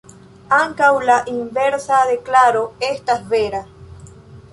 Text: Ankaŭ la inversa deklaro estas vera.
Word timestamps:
Ankaŭ 0.55 0.87
la 1.09 1.17
inversa 1.33 1.99
deklaro 2.11 2.63
estas 2.89 3.23
vera. 3.35 3.61